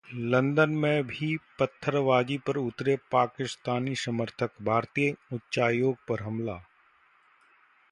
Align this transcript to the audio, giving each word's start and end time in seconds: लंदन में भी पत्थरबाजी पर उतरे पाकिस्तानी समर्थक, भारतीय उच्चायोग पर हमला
लंदन 0.13 0.69
में 0.69 1.03
भी 1.07 1.37
पत्थरबाजी 1.59 2.37
पर 2.37 2.57
उतरे 2.57 2.95
पाकिस्तानी 3.11 3.95
समर्थक, 3.95 4.51
भारतीय 4.61 5.15
उच्चायोग 5.33 5.95
पर 6.07 6.21
हमला 6.21 6.61